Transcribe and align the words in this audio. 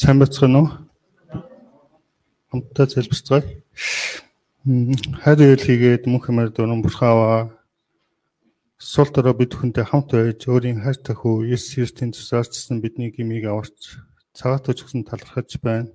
Сайн 0.00 0.16
бацгаана 0.16 0.58
уу? 0.64 0.68
Хамтдаа 2.48 2.86
залбирцгаая. 2.88 3.44
Хайр 4.64 5.40
ийл 5.44 5.60
хийгээд 5.60 6.08
мөнх 6.08 6.24
хэмээр 6.24 6.56
дөрөн 6.56 6.80
бурхааваа 6.80 7.52
сул 8.80 9.12
дорой 9.12 9.36
бид 9.36 9.52
хүнтэй 9.52 9.84
хамт 9.84 10.16
байж 10.16 10.48
өөрийн 10.48 10.80
хайр 10.80 10.96
тахуу 11.04 11.44
Есүс 11.44 11.76
Христийн 11.76 12.16
тусаарчсан 12.16 12.80
бидний 12.80 13.12
гмийг 13.12 13.44
аварч 13.44 14.00
цагаат 14.32 14.72
өчгсөн 14.72 15.04
талархаж 15.04 15.60
байна. 15.60 15.92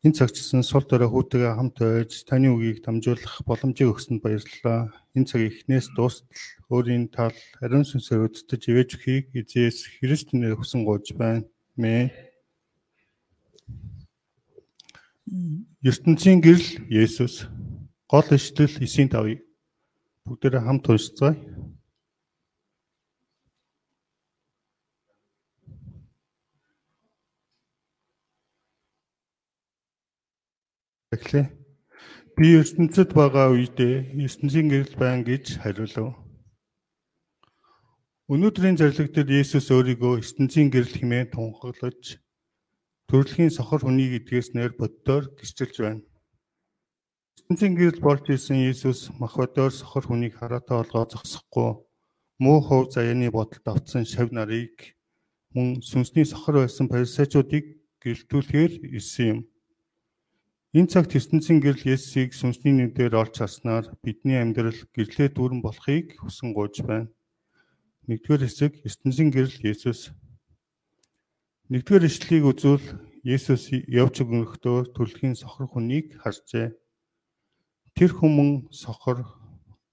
Энэ 0.00 0.16
цагчсан 0.24 0.64
сул 0.64 0.88
дорой 0.88 1.12
хүүтэйгээ 1.12 1.60
хамт 1.60 1.76
байж 1.76 2.24
таны 2.24 2.56
үгийг 2.56 2.80
дамжуулах 2.88 3.44
боломжийг 3.44 3.92
өгсөнд 3.92 4.24
баярлалаа. 4.24 4.96
Энэ 5.12 5.28
цаг 5.28 5.44
ихнээс 5.44 5.92
дуустал 5.92 6.32
өөрийн 6.72 7.12
тал 7.12 7.36
ариун 7.60 7.84
сүнсээр 7.84 8.32
өдөртөж 8.32 8.62
ивэж 8.64 8.88
өгөхийг 8.96 9.36
эзээс 9.36 10.00
Христийн 10.00 10.40
нэрээр 10.40 10.56
хүсэн 10.56 10.88
гоож 10.88 11.12
байна. 11.12 11.44
Мэ. 11.76 12.32
Ертөнцийн 15.24 16.44
гэрэл 16.44 16.84
Есүс 16.92 17.48
гол 18.12 18.28
ишлэл 18.36 18.76
9-5-ыг 18.76 19.40
бүгдээрээ 20.28 20.62
хамт 20.64 20.84
уншицгаая. 20.88 21.36
Эхлэе. 31.14 31.46
Би 32.36 32.46
ертөнцид 32.60 33.16
байгаа 33.16 33.54
үедээ 33.56 34.12
ертөнцийн 34.28 34.68
гэрэл 34.68 34.94
байна 35.00 35.24
гэж 35.24 35.56
хариулв. 35.62 36.20
Өнөөдрийн 38.28 38.76
зарлиг 38.76 39.08
дээр 39.12 39.40
Есүс 39.40 39.72
өөрийгөө 39.72 40.20
ертөнцийн 40.20 40.68
гэрэл 40.68 40.96
хэмээн 41.00 41.32
тунхаглаж 41.32 42.23
төрөлхийн 43.08 43.52
сохор 43.52 43.80
хүнийг 43.84 44.12
эдгээснээр 44.24 44.72
боддоор 44.80 45.24
гисчилж 45.38 45.76
байна. 45.80 46.02
ертөнцийн 47.38 47.74
гэрэл 47.76 48.00
болж 48.00 48.24
исэн 48.32 48.64
Есүс 48.70 49.12
махбодоор 49.20 49.72
сохор 49.72 50.04
хүнийг 50.08 50.34
хараатай 50.40 50.76
олгоо 50.80 51.04
зогсохгүй 51.12 51.70
муу 52.40 52.58
хов 52.64 52.88
заяаны 52.94 53.28
бодолд 53.30 53.66
автсан 53.68 54.04
шав 54.08 54.32
нарыг 54.32 54.96
мөн 55.54 55.84
сүнсний 55.84 56.24
сохор 56.24 56.64
байсан 56.64 56.88
фарисеучуудыг 56.88 57.64
гэрэлтүүлэхээр 58.02 58.72
ирсэн 58.96 59.26
юм. 59.32 59.40
Энэ 60.74 60.90
цагт 60.90 61.14
ертөнцийн 61.14 61.62
гэрэл 61.62 61.94
Есүсийг 61.94 62.34
сүнсний 62.34 62.74
нүдээр 62.74 63.14
олж 63.14 63.38
харснаар 63.38 63.86
бидний 64.02 64.42
амьдрал 64.42 64.80
гэрлээ 64.90 65.30
дүүрэн 65.30 65.62
болохыг 65.62 66.18
хүсэн 66.18 66.50
гуйж 66.50 66.82
байна. 66.82 67.12
Нэгдүгээр 68.10 68.42
хэсэг 68.42 68.72
ертөнцийн 68.82 69.30
гэрэл 69.30 69.62
Есүс 69.70 70.10
Нэгдүгээр 71.72 72.04
ишлэлийг 72.04 72.44
үзвэл 72.44 72.86
Есүс 73.24 73.72
явж 73.88 74.20
өгөхдөө 74.20 74.92
төлөхийн 74.92 75.32
сохор 75.32 75.64
хүнийг 75.64 76.20
харжээ. 76.20 76.76
Тэр 77.96 78.10
хүмүн 78.12 78.68
сохор 78.68 79.24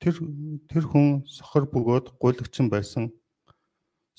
тэр 0.03 0.19
тэр 0.67 0.83
хүн 0.83 1.23
сохор 1.31 1.64
бөгөөд 1.72 2.19
гуйлагчин 2.19 2.67
байсан. 2.67 3.16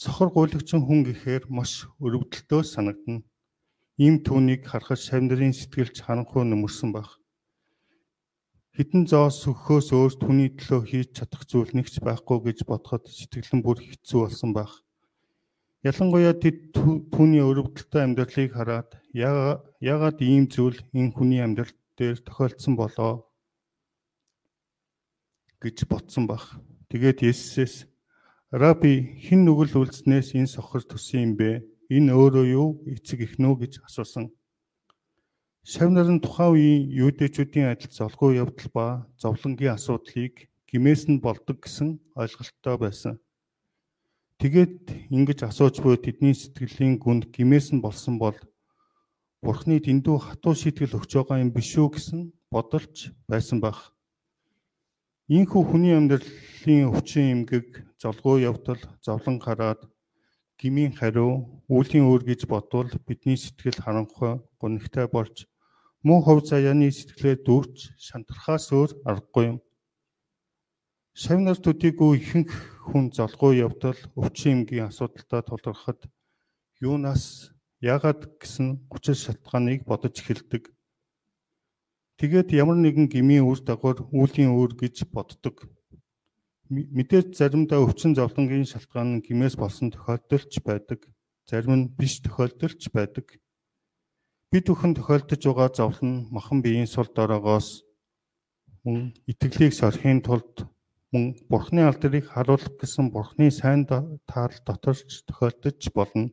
Сохор 0.00 0.32
гуйлагчин 0.32 0.80
хүн 0.80 1.04
гэхээр 1.04 1.52
маш 1.52 1.84
өрөвдөлтөө 2.00 2.64
санагдана. 2.64 3.20
Ийм 4.00 4.24
түүнийг 4.24 4.64
харахад 4.64 5.04
шавнарын 5.04 5.52
сэтгэлч 5.52 6.00
харанхуй 6.00 6.48
нөмөрсөн 6.48 6.96
баг. 6.96 7.20
Хитэн 8.72 9.04
зоос 9.04 9.44
сөхөхөөс 9.44 9.92
өөр 9.92 10.12
түүний 10.16 10.56
төлөө 10.56 10.80
хийж 10.88 11.08
чадах 11.20 11.44
зүйл 11.44 11.76
нэгч 11.76 12.00
байхгүй 12.00 12.48
гэж 12.48 12.64
бодоход 12.64 13.12
сэтгэлэн 13.12 13.60
бүр 13.60 13.76
хэцүү 13.76 14.24
болсон 14.24 14.56
баг. 14.56 14.72
Ялангуяа 15.82 16.30
тэд 16.38 16.70
түүний 17.10 17.42
өрөвдөлтөй 17.42 18.02
амьдралыг 18.06 18.54
хараад 18.54 19.02
яагаад 19.18 20.18
ийм 20.22 20.46
зүйл 20.46 20.78
энэ 20.94 21.10
хүний 21.10 21.42
амьдрал 21.42 21.74
дээр 21.98 22.22
тохиолдсон 22.22 22.78
болоо 22.78 23.26
гэж 25.58 25.90
ботсон 25.90 26.30
баг. 26.30 26.54
Тэгээд 26.86 27.26
Есүсээс 27.26 27.90
Раби 28.54 29.18
хэн 29.26 29.42
нүгэл 29.42 29.82
үлдснээс 29.82 30.38
энэ 30.38 30.54
сохор 30.54 30.86
төсөн 30.86 31.18
юм 31.26 31.32
бэ? 31.34 31.66
Энэ 31.90 32.14
өөрөө 32.14 32.46
юу 32.46 32.68
эцэг 32.86 33.26
эхнүү 33.26 33.66
гэж 33.66 33.82
асуусан. 33.82 34.30
Шавнар 35.66 36.06
нь 36.06 36.22
тухайн 36.22 36.54
үеийн 36.54 36.82
юудэчүүдийн 36.94 37.74
адил 37.74 37.90
золгүй 37.90 38.38
явдал 38.38 38.70
ба 38.70 38.86
зовлонгийн 39.18 39.74
асуудлыг 39.74 40.46
гимээс 40.70 41.10
нь 41.10 41.18
болдог 41.18 41.58
гэсэн 41.58 41.98
ойлголттой 42.14 42.76
байсан. 42.78 43.18
Тэгээд 44.42 45.06
ингэж 45.14 45.46
асууж 45.46 45.78
буй 45.86 45.94
тэдний 46.02 46.34
сэтгэлийн 46.34 46.98
гүнд 46.98 47.30
гимээс 47.30 47.70
нь 47.70 47.78
болсон 47.78 48.18
бол 48.18 48.34
Бурхны 49.38 49.78
дэндүү 49.78 50.18
хатуу 50.18 50.58
шийтгэл 50.58 50.98
өгч 50.98 51.14
байгаа 51.14 51.38
юм 51.38 51.54
биш 51.54 51.78
үү 51.78 51.94
гэсэн 51.94 52.20
бодолч 52.50 53.14
байсан 53.30 53.62
байх. 53.62 53.94
Ийхүү 55.30 55.62
хүний 55.62 55.94
амьдралын 55.94 56.90
өвчин 56.90 57.46
эмгэг 57.46 57.86
золгоо 58.02 58.42
явдал 58.42 58.82
зовлон 58.98 59.38
хараад 59.38 59.86
гмийн 60.58 60.98
хариу 60.98 61.62
үлийн 61.70 62.10
өөр 62.10 62.26
гэж 62.26 62.50
бодвол 62.50 62.90
бидний 63.06 63.38
сэтгэл 63.38 63.78
харанхуй 63.78 64.42
гонхтой 64.58 65.06
болж 65.06 65.46
муу 66.02 66.18
хов 66.18 66.42
заяаны 66.50 66.90
сэтгэлээ 66.90 67.46
дүүрч 67.46 67.94
шантрахаас 67.94 68.74
өөр 68.74 68.90
аргагүй 69.06 69.54
юм. 69.54 69.58
Шавнар 71.12 71.60
төдийгүй 71.60 72.16
ихэнх 72.16 72.52
хүн 72.88 73.12
золгоо 73.12 73.52
явдал 73.52 74.00
өвчин 74.16 74.64
эмгийн 74.64 74.88
асуудалтай 74.88 75.44
тулгархад 75.44 76.08
юунаас 76.80 77.52
яагаад 77.84 78.40
гэсэн 78.40 78.88
хүчил 78.88 79.18
шалтгааныг 79.20 79.84
бодож 79.84 80.16
эхэлдэг. 80.16 80.72
Тэгээд 82.16 82.56
ямар 82.56 82.80
нэгэн 82.80 83.12
гмийн 83.12 83.44
үр 83.44 83.60
дагавар 83.60 84.08
үүлийн 84.08 84.56
өөр 84.56 84.72
гэж 84.72 85.04
боддог. 85.12 85.68
Мэдээж 86.72 87.36
заримдаа 87.36 87.84
өвчин 87.84 88.16
зовлонгийн 88.16 88.64
шалтгаан 88.64 89.20
нь 89.20 89.24
гмээс 89.26 89.60
болсон 89.60 89.92
тохиолдолч 89.92 90.64
байдаг. 90.64 91.12
Зарим 91.44 91.76
нь 91.76 91.90
биш 91.92 92.24
тохиолдолч 92.24 92.88
байдаг. 92.88 93.36
Бид 94.48 94.64
бүхэн 94.64 94.96
тохиолдож 94.96 95.44
байгаа 95.44 95.68
зовлон 95.76 96.32
махан 96.32 96.64
биеийн 96.64 96.88
сул 96.88 97.04
дороогоос 97.12 97.84
мөн 98.80 99.12
итгэлийг 99.28 99.76
сорхийн 99.76 100.24
тулд 100.24 100.71
мөн 101.12 101.36
Бурхны 101.48 101.84
алдрыг 101.84 102.24
харуулах 102.32 102.72
гэсэн 102.80 103.12
Бурхны 103.12 103.52
сайн 103.52 103.84
таал 103.84 104.56
доторч 104.64 105.28
тохиолдож 105.28 105.84
болно. 105.92 106.32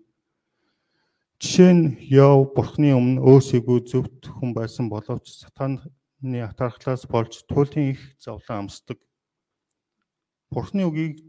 Жишээ 1.44 1.73
нь 1.75 1.85
Йов 2.07 2.56
Бурхны 2.56 2.95
өмнө 2.95 3.19
өөсөөгөө 3.19 3.79
зөвхт 3.91 4.31
хүн 4.31 4.56
байсан 4.56 4.88
боловч 4.88 5.44
сатаны 5.44 5.84
атархлаас 6.23 7.03
болж 7.12 7.44
туйлын 7.51 7.91
их 7.91 8.01
зовлон 8.23 8.72
амсдаг. 8.72 9.03
Бурхны 10.47 10.88
үгийг 10.88 11.28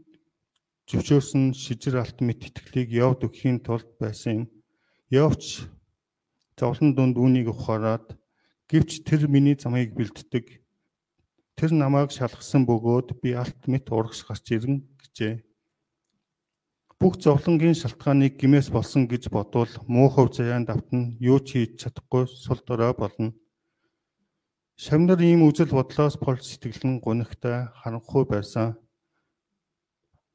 зөвшөөрсөн 0.87 1.51
шижир 1.51 1.99
алт 1.99 2.23
мэт 2.23 2.47
итгэлийг 2.47 2.87
Йовд 2.95 3.27
өгөхийн 3.27 3.59
тулд 3.59 3.87
байсан 3.99 4.31
юм. 4.31 4.45
Йовч 5.11 5.67
зовлон 6.55 6.95
дунд 6.95 7.19
үүнийг 7.19 7.51
ухаарад 7.51 8.15
гэвч 8.71 9.03
тэр 9.03 9.27
миний 9.27 9.59
замыг 9.59 9.91
бэлддэг 9.91 10.60
Тэр 11.61 11.77
намайг 11.77 12.09
шалгасан 12.09 12.65
бөгөөд 12.65 13.21
би 13.21 13.37
алт 13.37 13.69
мэт 13.69 13.93
урагш 13.93 14.25
гарч 14.25 14.49
ирэн 14.49 14.81
гэжээ. 14.97 15.45
Бүх 16.97 17.21
зовлонгийн 17.21 17.77
шалтгааныг 17.77 18.41
гимээс 18.41 18.73
болсон 18.73 19.05
гэж 19.05 19.29
бодвол 19.29 19.69
муухай 19.85 20.25
заяанд 20.33 20.73
автна 20.73 21.13
юу 21.21 21.37
ч 21.37 21.61
хийж 21.61 21.85
чадахгүй 21.85 22.25
сул 22.25 22.57
дорой 22.65 22.97
болно. 22.97 23.37
Шамнар 24.73 25.21
ийм 25.21 25.45
үзэл 25.45 25.69
бодлоос 25.69 26.17
болж 26.17 26.41
сэтгэл 26.49 26.97
нь 26.97 26.97
гунигтай 26.97 27.69
харанхуй 27.77 28.25
байсан. 28.25 28.81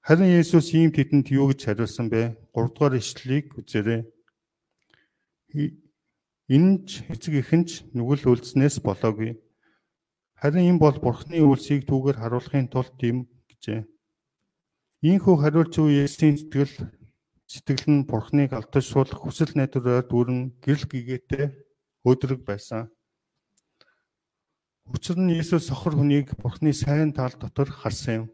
Харин 0.07 0.31
Есүс 0.31 0.71
ийм 0.79 0.95
тэдэнд 0.95 1.35
юу 1.35 1.51
гэж 1.51 1.75
хариулсан 1.75 2.07
бэ? 2.07 2.39
3 2.55 2.71
дугаар 2.71 3.03
ишлэлийг 3.03 3.59
үзээрэй. 3.59 4.07
Энэ 6.55 6.87
ч 6.87 7.03
эцэг 7.11 7.35
эхэнч 7.43 7.91
нүгэл 7.91 8.31
үлдснээс 8.31 8.79
болоогүй. 8.79 9.43
Харин 10.47 10.79
энэ 10.79 10.79
бол 10.79 10.95
Бурхны 11.03 11.43
үлсийг 11.43 11.91
түүгээр 11.91 12.23
харуулахын 12.23 12.71
тулд 12.71 12.95
юм 13.03 13.27
гэжээ. 13.51 13.83
Ийхүү 15.03 15.35
хариулж 15.43 15.75
буй 15.75 16.07
Есүсийн 16.07 16.39
сэтгэл 16.39 16.87
сэтгэл 17.51 17.87
нь 17.91 18.07
Бурхныг 18.07 18.55
алдаж 18.55 18.87
суулгах 18.87 19.27
хүсэл 19.27 19.59
найдвараар 19.59 20.07
дүүрэн 20.07 20.55
гэрэл 20.63 20.87
гэгээтэй 20.87 21.51
өдрөг 22.07 22.47
байсан. 22.47 22.95
Учир 24.87 25.19
нь 25.19 25.35
Есүс 25.35 25.67
сохор 25.67 25.99
хүнийг 25.99 26.39
Бурхны 26.39 26.71
сайн 26.71 27.11
тал 27.11 27.35
дотор 27.35 27.67
харсан 27.67 28.15
юм. 28.15 28.27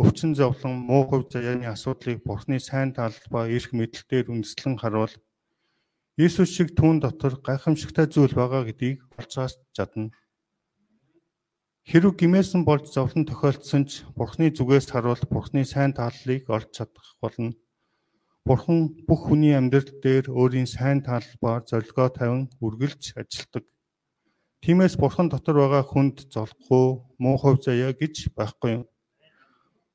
Өвчин 0.00 0.32
зовлон, 0.32 0.80
муу 0.88 1.04
хувь 1.04 1.28
заяаны 1.28 1.68
асуудлыг 1.68 2.24
Бурхны 2.24 2.56
сайн 2.56 2.96
тал 2.96 3.12
ба 3.28 3.52
эрх 3.52 3.68
мэдэлээр 3.76 4.32
үндэслэн 4.32 4.80
харуул 4.80 5.12
Есүс 6.16 6.56
шиг 6.56 6.72
түүн 6.72 7.04
дотор 7.04 7.36
гайхамшигтай 7.36 8.08
зүйл 8.08 8.32
байгаа 8.32 8.64
гэдгийг 8.64 9.04
олж 9.20 9.52
чадна. 9.76 10.08
Хэрв 11.84 12.16
гимээсэн 12.16 12.64
болж 12.64 12.88
зовлон 12.96 13.28
тохиолдсон 13.28 13.84
ч 13.84 14.08
Бурхны 14.16 14.48
зүгээс 14.48 14.88
харуул 14.88 15.20
Бурхны 15.28 15.68
сайн 15.68 15.92
тааллыг 15.92 16.48
олж 16.48 16.72
чадах 16.72 17.20
болно. 17.20 17.52
Бурхан 18.48 19.04
бүх 19.04 19.28
хүний 19.28 19.52
амьдрал 19.52 19.92
дээр 20.00 20.32
өөрийн 20.32 20.64
сайн 20.64 21.04
талбаар 21.04 21.60
зорилгоо 21.68 22.08
тавин 22.08 22.48
үргэлж 22.64 23.20
ажилладаг. 23.20 23.64
Тиймээс 24.64 24.96
Бурхан 24.96 25.28
дотор 25.28 25.60
байгаа 25.60 25.84
хүнд 25.84 26.32
золохгүй 26.32 27.04
муу 27.20 27.36
хувь 27.36 27.60
заяа 27.60 27.92
гэж 27.92 28.32
байхгүй 28.32 28.70
юм. 28.80 28.84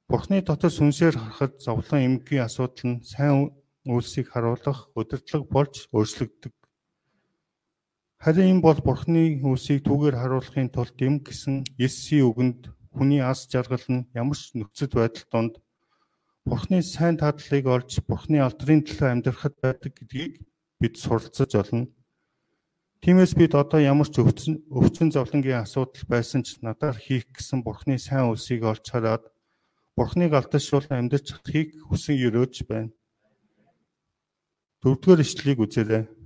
Бурхны 0.05 0.45
дотор 0.45 0.69
сүнсээр 0.69 1.17
харахад 1.17 1.57
зовлон 1.57 2.05
эмгийн 2.05 2.45
асуудал 2.45 2.85
нь 2.85 3.01
сайн 3.01 3.49
үйлсийг 3.89 4.29
харуулах 4.29 4.93
удирдлага 4.93 5.45
болж 5.49 5.89
өөрчлөгддөг. 5.89 6.53
Харин 8.19 8.59
энэ 8.59 8.65
бол 8.67 8.75
Бурхны 8.83 9.39
үйлсийг 9.39 9.87
түүгээр 9.87 10.19
харуулахын 10.19 10.67
тулд 10.75 10.99
юм 10.99 11.23
гэсэн 11.23 11.63
Есүсийн 11.79 12.27
үгэнд 12.27 12.61
хүний 12.91 13.23
ас 13.23 13.47
жаргал 13.47 13.87
нь 13.87 14.11
ямар 14.11 14.35
ч 14.35 14.59
нөхцөл 14.59 14.91
байдал 14.91 15.23
донд 15.31 15.53
Бурхны 16.43 16.83
сайн 16.83 17.15
тадлыг 17.15 17.63
олж 17.63 18.03
Бурхны 18.03 18.43
алдрын 18.43 18.83
төлөө 18.83 19.07
амьдрахад 19.07 19.55
байдаг 19.63 19.95
гэдгийг 19.95 20.43
бид 20.83 20.99
суралцаж 20.99 21.51
олно. 21.63 21.87
Тиймээс 22.99 23.39
бид 23.39 23.55
одоо 23.55 23.79
ямар 23.79 24.11
ч 24.11 24.19
өвчин 24.19 24.67
өвчин 24.67 25.15
зовлонгийн 25.15 25.63
асуудал 25.63 26.03
байсан 26.11 26.43
ч 26.43 26.59
надаар 26.59 26.99
хийх 26.99 27.23
гэсэн 27.31 27.63
Бурхны 27.63 27.95
сайн 27.95 28.35
үлсийг 28.35 28.67
олж 28.67 28.83
хараад 28.83 29.23
Бурхныг 29.95 30.35
алдашуул 30.35 30.91
амьдарч 30.91 31.39
чадахыг 31.39 31.71
хүсэн 31.87 32.19
өрөөж 32.19 32.67
байна. 32.67 32.91
Дөрөвдүгээр 34.83 35.23
ишлэлийг 35.23 35.59
үзээрэй. 35.63 36.18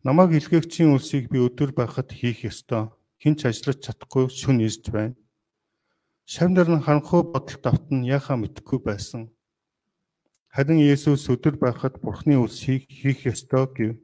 Намаг 0.00 0.32
илгээгчийн 0.32 0.96
үлсийг 0.96 1.28
би 1.28 1.44
өдөр 1.44 1.76
байхад 1.76 2.08
хийх 2.08 2.48
ёстой. 2.48 2.88
Хинч 3.20 3.44
ажиллаж 3.44 3.84
чадахгүй 3.84 4.32
шүн 4.32 4.64
ирж 4.64 4.88
байна. 4.88 5.12
Шавнар 6.24 6.72
нь 6.72 6.80
харанхуй 6.80 7.20
бодолд 7.28 7.64
автан 7.68 8.08
яхаа 8.08 8.40
мэдхгүй 8.40 8.80
байсан. 8.80 9.28
Харин 10.48 10.80
Есүс 10.80 11.28
өдөр 11.28 11.60
байхад 11.60 12.00
Бурхны 12.00 12.40
үлсийг 12.40 12.88
хийх 12.88 13.28
ёстой 13.28 13.68
гэв. 13.76 14.00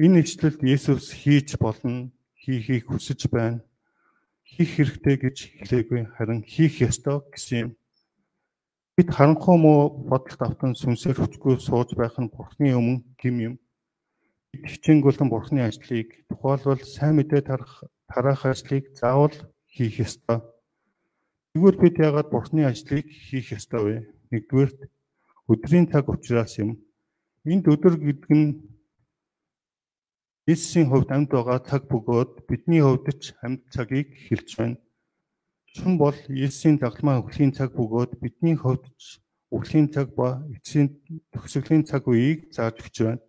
Энэ 0.00 0.24
ишлэлд 0.24 0.64
Есүс 0.64 1.12
хийж 1.12 1.60
болно, 1.60 2.08
хийхийг 2.32 2.88
хүсэж 2.88 3.28
байна. 3.28 3.60
Хийх 4.48 4.80
хэрэгтэй 4.80 5.16
гэж 5.20 5.36
хэлээгүй, 5.60 6.08
харин 6.16 6.40
хийх 6.40 6.80
ёстой 6.88 7.20
гэсэн 7.28 7.58
юм. 7.60 7.70
Бид 8.96 9.12
харанхуй 9.12 9.60
муу 9.60 9.92
бодолд 9.92 10.40
автан 10.40 10.72
сүнсээр 10.72 11.20
хүчгүй 11.20 11.60
сууж 11.60 11.92
байх 12.00 12.16
нь 12.16 12.32
Бурхны 12.32 12.72
өмнө 12.72 13.04
гим 13.20 13.36
юм. 13.52 13.54
Бид 14.52 14.64
хичээнгүлэн 14.68 15.28
Бурхны 15.32 15.60
ажлыг 15.64 16.08
тухайлбал 16.28 16.82
сайн 16.84 17.16
мэдээ 17.16 17.42
тарах 17.48 17.74
тараах 18.10 18.42
ажлыг 18.52 18.84
заавал 19.00 19.36
хийх 19.74 19.96
ёстой. 20.06 20.38
Тэгвэл 21.52 21.78
бид 21.80 21.96
яагаад 22.06 22.28
Бурхны 22.30 22.62
ажлыг 22.68 23.06
хийх 23.08 23.48
ёстой 23.56 23.80
вэ? 23.84 23.96
Нэгдүгээрт 24.30 24.80
өдрийн 25.52 25.86
цаг 25.88 26.04
учраас 26.12 26.52
юм. 26.62 26.70
Энд 27.48 27.64
өдөр 27.72 27.94
гэдэг 27.96 28.32
нь 28.40 28.48
Есүсийн 30.52 30.90
хувьд 30.90 31.08
амьд 31.14 31.30
байгаа 31.32 31.58
цаг 31.62 31.82
бөгөөд 31.88 32.32
бидний 32.50 32.82
хувьд 32.84 33.06
ч 33.22 33.32
амьд 33.44 33.62
цагийг 33.72 34.08
хэлж 34.26 34.48
байна. 34.58 34.76
Шүн 35.72 35.94
бол 36.02 36.18
Есүсийн 36.28 36.76
дагламаа 36.76 37.22
өхлийн 37.22 37.52
цаг 37.56 37.70
бөгөөд 37.78 38.20
бидний 38.20 38.56
хувьд 38.58 38.84
ч 39.00 39.22
өхлийн 39.52 39.88
цаг 39.94 40.16
ба 40.18 40.42
эцсийн 40.54 40.88
төгсгөлийн 41.32 41.84
цаг 41.84 42.08
үеийг 42.08 42.48
зааж 42.56 42.76
өгч 42.80 42.96
байна. 43.04 43.22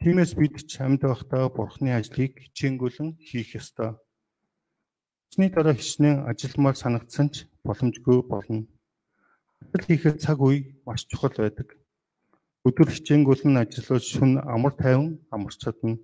Тиймээс 0.00 0.32
бид 0.36 0.54
ч 0.70 0.80
амьд 0.84 1.02
байхдаа 1.08 1.48
Бурхны 1.56 1.90
ажлыг 1.96 2.32
хичээнгүлэн 2.42 3.16
хийх 3.26 3.56
ёстой. 3.60 3.90
Усны 5.30 5.48
дараа 5.50 5.74
хичнээн 5.76 6.28
ажилмаар 6.30 6.76
санагдсан 6.78 7.28
ч 7.34 7.48
боломжгүй 7.66 8.18
болно. 8.28 8.68
Ажил 9.62 9.86
хийхэд 9.88 10.16
цаг 10.24 10.38
үе 10.44 10.76
маш 10.86 11.00
чухал 11.08 11.34
байдаг. 11.36 11.68
Өдөр 12.66 12.88
хичээнгүйлэн 12.92 13.56
ажиллаж 13.62 14.04
шүн 14.04 14.32
амар 14.54 14.74
тайван 14.76 15.18
амарч 15.34 15.58
чадна. 15.64 15.96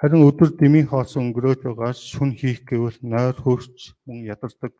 Харин 0.00 0.26
өдөр 0.28 0.50
дэмий 0.58 0.84
хоос 0.88 1.14
өнгөрөөж 1.20 1.60
байгаа 1.62 1.92
шүн 1.94 2.30
хийх 2.34 2.66
гэвэл 2.66 2.98
нойр 3.12 3.36
хөрч 3.38 3.94
мөн 4.06 4.18
ядардаг. 4.34 4.72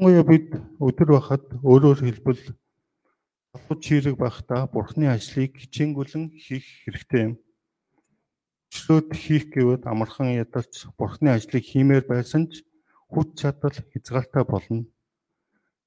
Ngoё 0.00 0.22
бид 0.30 0.48
өдөр 0.80 1.08
бахад 1.16 1.44
өөрөөр 1.60 2.00
хэлбэл 2.06 2.42
албад 3.54 3.78
чирэг 3.86 4.16
байхдаа 4.18 4.62
бурхны 4.74 5.06
ажлыг 5.14 5.52
хичээнгүйлэн 5.62 6.24
хийх 6.44 6.66
хэрэгтэй 6.82 7.22
юм 7.28 7.34
өчрөөд 8.74 9.08
хийх 9.14 9.44
гэвэл 9.54 9.86
амархан 9.86 10.34
ядарч 10.34 10.90
бурхны 10.98 11.30
ажлыг 11.30 11.62
хиймээр 11.62 12.04
байсан 12.10 12.50
ч 12.50 12.66
хүч 13.06 13.28
чадал 13.38 13.70
хязгаартай 13.70 14.44
болно. 14.44 14.82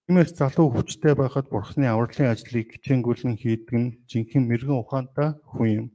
Тиймээс 0.08 0.32
залуу 0.40 0.72
хүчтэй 0.72 1.14
байхад 1.20 1.52
бурхны 1.52 1.86
авралын 1.92 2.32
ажлыг 2.32 2.72
хичээнгүйлэн 2.72 3.36
хийдэг 3.36 3.76
нь 3.76 3.96
жинхэнэ 4.08 4.48
мэрэгэн 4.48 4.80
ухаантай 4.80 5.30
хүн 5.52 5.68
юм. 5.80 5.88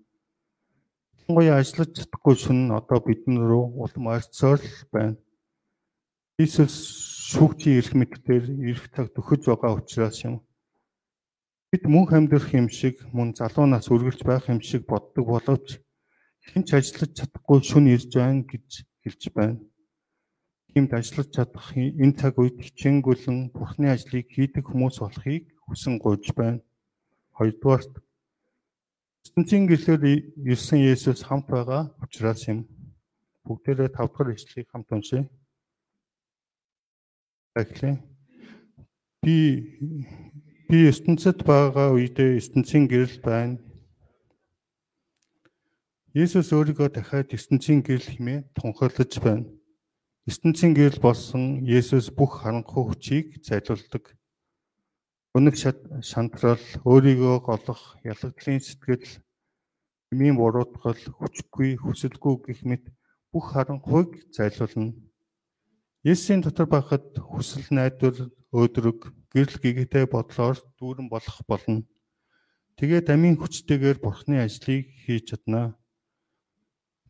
Ялангуяа 1.24 1.56
ажиллаж 1.64 1.90
чадахгүй 1.96 2.34
шүн 2.36 2.60
одоо 2.76 2.98
бидэн 3.00 3.40
рүү 3.40 3.64
улам 3.82 4.04
ойрцоор 4.12 4.60
л 4.60 4.80
байна. 4.92 5.16
Иесус 6.36 6.76
шүүгчийн 7.32 7.80
эрх 7.80 7.92
мэдээр 7.96 8.44
эрх 8.68 8.84
цаг 8.92 9.06
төхөж 9.16 9.48
байгаа 9.48 9.80
учраас 9.80 10.20
юм. 10.28 10.44
Бид 11.72 11.88
мөнх 11.88 12.12
амьдрах 12.12 12.52
юм 12.52 12.68
шиг 12.68 13.00
мөн 13.16 13.32
залуу 13.32 13.64
нас 13.64 13.88
үргэлж 13.88 14.20
байх 14.28 14.44
юм 14.52 14.60
шиг 14.60 14.84
боддог 14.84 15.24
боловч 15.24 15.80
хэн 16.52 16.68
ч 16.68 16.76
ажиллаж 16.76 17.16
чадахгүй 17.16 17.64
шүн 17.64 17.88
ирж 17.88 18.12
байна 18.12 18.44
гэж 18.44 18.84
хэлж 19.00 19.22
байна. 19.32 19.56
Тиймд 20.68 20.92
ажиллаж 20.92 21.32
чадах 21.32 21.72
энэ 21.72 22.12
цаг 22.20 22.36
үед 22.36 22.60
хичээнгүлэн 22.60 23.56
Бурхны 23.56 23.88
ажлыг 23.88 24.28
хийдэг 24.28 24.68
хүмүүс 24.68 25.00
болохыг 25.00 25.48
хүсэн 25.64 25.96
гуйж 25.96 26.36
байна. 26.36 26.60
Хоёрдугаарт 27.40 28.04
ертөнцийн 29.24 29.64
гэрлээр 29.64 30.28
ирсэн 30.44 30.84
Есүс 30.84 31.24
хамт 31.24 31.48
байгаа 31.48 31.88
учраас 32.04 32.44
юм. 32.52 32.68
Бүгдээрээ 33.48 33.96
тав 33.96 34.12
дахь 34.12 34.36
ишлэгийг 34.36 34.68
хамт 34.68 34.92
уншъя. 34.92 35.24
Эхлэе. 37.56 37.96
Би 39.24 39.36
би 40.72 40.88
ертөнцид 40.88 41.44
байгаа 41.44 41.92
үедээ 41.92 42.40
ертөнцийн 42.40 42.88
гэрэл 42.88 43.20
байна 43.20 43.60
Есүс 46.16 46.48
өөрийгөө 46.52 46.88
дахиад 46.92 47.28
ертөнцийн 47.36 47.84
гэрэл 47.84 48.08
хэмээн 48.16 48.48
тунхаглаж 48.56 49.12
байна. 49.20 49.48
ертөнцийн 50.28 50.72
гэрэл 50.76 51.00
болсон 51.00 51.64
Есүс 51.64 52.08
бүх 52.08 52.40
харанхуй 52.40 52.84
хүчийг 52.88 53.44
зайлуулдаг. 53.44 54.16
Өнөг 55.36 55.56
шантрал, 55.56 56.64
өөрийгөө 56.88 57.36
голох, 57.48 57.96
ялагдлын 58.04 58.60
сэтгэл, 58.60 59.08
эмийн 60.12 60.36
буруутгал, 60.36 61.00
хүчгүй, 61.16 61.80
хүсэлгүй 61.80 62.34
гэх 62.44 62.60
мэт 62.68 62.84
бүх 63.32 63.56
харанхуйг 63.56 64.28
зайлуулна. 64.36 64.92
Есүсийн 66.04 66.44
дотор 66.44 66.68
байхад 66.68 67.08
хүсэл 67.16 67.64
найдвар, 67.72 68.28
өөдрөг, 68.52 69.12
гэрэл 69.32 69.58
гэгтэй 69.58 70.04
бодлоор 70.06 70.60
дүүрэн 70.76 71.08
болох 71.08 71.40
болно. 71.48 71.82
Тэгээд 72.76 73.08
амийн 73.08 73.36
хүчтэйгээр 73.40 73.98
Бурхны 74.00 74.40
ажлыг 74.44 74.88
хийж 75.04 75.32
чаднаа. 75.32 75.76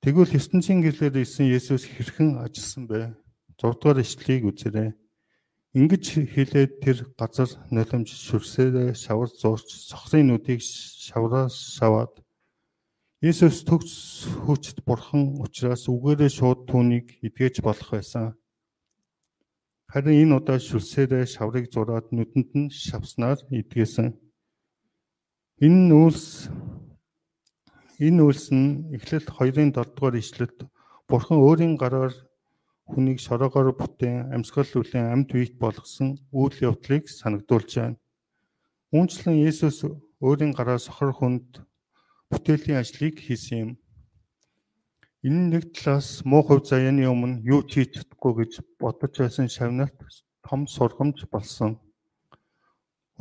Тэгвэл 0.03 0.35
ертөнцийн 0.35 0.83
гэрлээр 0.83 1.23
исэн 1.23 1.47
Есүс 1.47 1.87
хэрхэн 1.87 2.43
ажилласан 2.43 2.85
бэ? 2.91 3.15
6 3.59 3.79
дугаар 3.79 4.03
ишлэлийг 4.03 4.51
үзээрэй. 4.51 4.91
Ингэж 5.73 6.05
хэлээд 6.35 6.73
тэр 6.83 6.99
газар 7.15 7.49
нулимж 7.71 8.11
шүрсээрээ 8.11 8.93
шавар 8.99 9.31
зурч 9.31 9.71
сохрын 9.89 10.29
нүдийг 10.29 10.61
шавраас 10.61 11.55
шаваад 11.79 12.19
Есүс 13.23 13.63
төгс 13.63 14.27
хүчит 14.43 14.83
бурхан 14.83 15.39
учраас 15.39 15.87
үгээрээ 15.87 16.27
шууд 16.27 16.67
түүнийг 16.67 17.23
эдгэж 17.23 17.63
болох 17.63 17.95
байсан. 17.95 18.35
Харин 19.93 20.17
энэ 20.25 20.37
удаа 20.41 20.57
шүлсээрээ 20.57 21.29
шаврыг 21.29 21.69
зураад 21.69 22.09
нүдэнд 22.17 22.51
нь 22.57 22.73
шавснаар 22.73 23.39
эдгээсэн. 23.53 24.09
Энэ 25.61 25.93
үйлс 25.93 26.49
Энэ 28.03 28.19
үйлс 28.25 28.51
нь 28.51 28.89
Эхлэл 28.97 29.29
2-ын 29.29 29.71
7 29.71 29.95
дугаар 29.95 30.17
ишлэлд 30.19 30.59
Бурхан 31.07 31.39
өөрийн 31.45 31.77
гараар 31.77 32.11
хүнийг 32.91 33.21
шороогоор 33.23 33.77
бүтээн 33.79 34.33
амьсгал 34.35 34.67
үлийн 34.81 35.13
амьд 35.13 35.29
биет 35.31 35.55
болгосон 35.61 36.19
үйл 36.35 36.57
явдлыг 36.67 37.07
санагдуулж 37.07 37.71
байна. 37.77 38.01
Үүнчлэн 38.97 39.39
Есүс 39.45 39.87
өөрийн 40.19 40.57
гараар 40.57 40.83
сохор 40.83 41.13
хүнд 41.15 41.63
бүтээлийн 42.33 42.83
ажлыг 42.83 43.23
хийсэн 43.23 43.59
юм. 43.61 43.71
Энэ 45.23 45.55
нэг 45.55 45.65
талаас 45.71 46.27
муу 46.27 46.43
хувь 46.43 46.67
заяаны 46.67 47.07
өмнө 47.07 47.47
юу 47.47 47.63
хийж 47.63 47.95
чадахгүй 47.95 48.33
гэж 48.43 48.53
бодож 48.83 49.15
байсан 49.23 49.47
шавнарт 49.47 49.95
том 50.43 50.67
сургамж 50.67 51.31
болсон. 51.31 51.79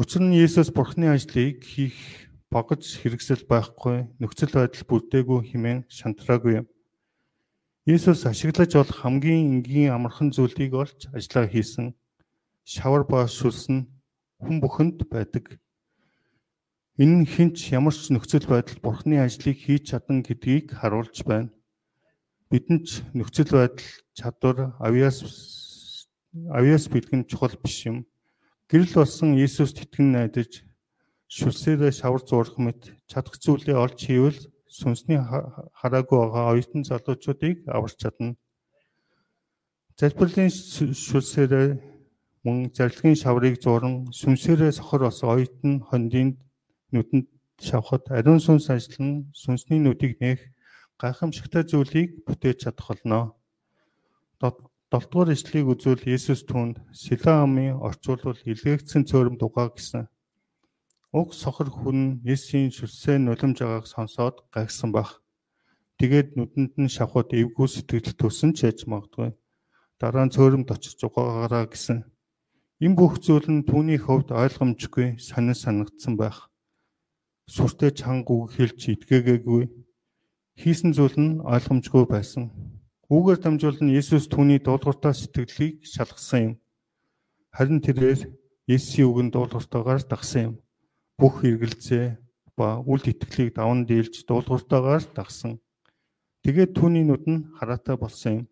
Учир 0.01 0.25
нь 0.25 0.34
Есүс 0.34 0.74
Бурхны 0.74 1.13
ажлыг 1.13 1.62
хийх 1.62 1.93
богож 2.50 2.84
хэрэгсэл 3.00 3.46
байхгүй 3.46 4.10
нөхцөл 4.17 4.50
байдал 4.50 4.84
бүрдээгүй 4.89 5.39
хэмээн 5.53 5.79
шантраагүй. 5.93 6.65
Иесус 7.86 8.25
ашиглаж 8.25 8.74
болох 8.74 8.98
хамгийн 8.98 9.62
энгийн 9.62 9.93
амархан 9.93 10.34
зүйлийг 10.34 10.74
олж 10.74 11.05
ажиллаа 11.13 11.46
хийсэн. 11.53 11.93
Шавар 12.65 13.05
ба 13.05 13.29
шүлс 13.29 13.70
нь 13.70 13.86
хүн 14.41 14.58
бүхэнд 14.58 15.05
байдаг. 15.05 15.62
Энэ 16.98 17.29
хинч 17.29 17.70
ямар 17.77 17.93
ч 17.93 18.10
нөхцөл 18.10 18.50
байдал 18.50 18.81
Бурхны 18.81 19.22
ажлыг 19.22 19.58
хийж 19.62 19.93
чадан 19.93 20.25
гэдгийг 20.25 20.75
харуулж 20.81 21.22
байна. 21.29 21.53
Бидэнд 22.51 23.15
нөхцөл 23.15 23.48
байдал 23.48 23.88
чадвар 24.12 24.75
авьяас 24.84 25.24
авьяас 26.51 26.91
бэлгэн 26.91 27.24
чухал 27.24 27.55
биш 27.63 27.88
юм. 27.88 28.03
Гэрэл 28.67 28.91
болсон 28.91 29.39
Иесуст 29.39 29.79
итгэн 29.79 30.12
найдаж 30.12 30.67
шүлсээрээ 31.31 31.96
шавар 31.96 32.20
зурх 32.27 32.60
мэт 32.60 32.91
чадах 33.08 33.39
зүйлээ 33.39 33.77
олж 33.79 34.00
хийвэл 34.03 34.39
сүнсний 34.67 35.20
хараагүй 35.79 36.17
байгаа 36.20 36.51
оюутан 36.51 36.84
залуучуудыг 36.84 37.63
аварч 37.72 37.96
чадна. 38.03 38.36
Залбирлын 39.96 40.51
шүлсээрээ 40.51 41.67
мөн 42.43 42.58
зарилгын 42.75 43.15
шаврыг 43.15 43.63
зуран 43.63 44.12
сүнсээрээ 44.12 44.75
сохор 44.75 45.08
болсон 45.08 45.39
оюутан 45.39 45.74
хондын 45.88 46.36
нүдэнд 46.91 47.27
шавхад 47.63 48.12
ариун 48.12 48.43
сүнс 48.43 48.67
ажиллан 48.75 49.31
сүнсний 49.31 49.79
нүдийг 49.79 50.20
нээх 50.20 50.41
гайхамшигтай 51.01 51.63
зүйлийг 51.65 52.10
бүтээж 52.29 52.58
чадах 52.70 52.88
болно. 52.93 53.34
Долдугаар 54.91 55.34
ишлэгийг 55.34 55.74
үзвэл 55.74 56.05
Есүс 56.05 56.46
түүнд 56.46 56.77
Силан 56.93 57.50
амын 57.50 57.81
орчуулбал 57.81 58.38
илгээгдсэн 58.46 59.10
цөөрөм 59.10 59.41
дугаа 59.41 59.74
гэсэн. 59.74 60.05
Уг 61.10 61.34
сохор 61.34 61.74
хүн 61.74 62.22
Есүсийн 62.22 62.70
шүлсээ 62.70 63.17
нулимж 63.17 63.58
байгааг 63.65 63.88
сонсоод 63.89 64.46
гайхсан 64.53 64.93
бах. 64.93 65.25
Тэгээд 65.98 66.38
нүдэнд 66.38 66.74
нь 66.77 66.93
шавхад 66.96 67.34
эвгүй 67.34 67.65
сэтгэл 67.65 68.13
төсөн 68.22 68.53
ч 68.53 68.70
яж 68.70 68.86
магадгүй. 68.86 69.34
Дараа 69.98 70.25
нь 70.29 70.34
цөөрөмд 70.36 70.70
очиж 70.70 71.01
зугаагаараа 71.01 71.65
гэсэн. 71.65 72.05
Энэ 72.86 72.98
бүх 72.98 73.17
зүйл 73.25 73.50
нь 73.50 73.65
түүний 73.65 73.98
хувьд 73.98 74.29
ойлгомжгүй 74.29 75.17
сонир 75.17 75.58
санагдсан 75.58 76.13
байх 76.17 76.51
сүртэй 77.51 77.91
чангуу 77.91 78.48
хэлж 78.48 78.79
идгээгээгүй 78.96 79.63
хийсэн 80.60 80.91
зүйл 80.98 81.17
нь 81.17 81.39
ойлгомжгүй 81.43 82.05
байсан. 82.10 82.51
Үүгээр 83.12 83.39
дамжуулан 83.43 83.89
Есүс 83.91 84.31
түүний 84.31 84.60
дуулууртаа 84.63 85.12
сэтгэлийг 85.12 85.84
шалгасан 85.84 86.41
юм. 86.41 86.53
Харин 87.51 87.84
тэрээр 87.84 88.31
Есүсийн 88.72 89.12
үгэнд 89.12 89.36
дуулууртаагаар 89.36 90.03
дагсан 90.08 90.41
юм. 90.48 90.55
Бүх 91.20 91.43
эргэлзээ 91.43 92.15
ба 92.55 92.79
үл 92.79 93.03
итгэлийг 93.03 93.55
даван 93.60 93.84
дийлж 93.84 94.24
дуулууртаагаар 94.24 95.03
дагсан. 95.12 95.60
Тэгээд 96.43 96.72
түүний 96.72 97.03
нүд 97.03 97.24
нь 97.27 97.46
хараатай 97.60 97.96
болсон 98.00 98.31
юм. 98.39 98.46